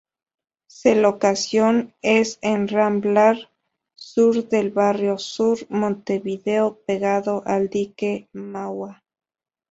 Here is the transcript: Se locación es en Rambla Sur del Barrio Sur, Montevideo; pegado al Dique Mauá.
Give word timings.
Se 0.67 0.95
locación 0.95 1.93
es 2.01 2.39
en 2.41 2.67
Rambla 2.67 3.37
Sur 3.93 4.49
del 4.49 4.71
Barrio 4.71 5.19
Sur, 5.19 5.59
Montevideo; 5.69 6.79
pegado 6.87 7.43
al 7.45 7.69
Dique 7.69 8.27
Mauá. 8.33 9.03